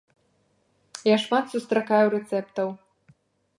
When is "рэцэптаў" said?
2.17-2.69